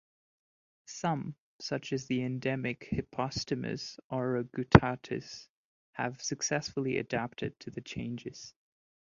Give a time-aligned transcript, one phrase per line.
[0.87, 5.47] Some, such as the endemic "Hypostomus auroguttatus",
[5.91, 8.55] have successfully adapted to the changes.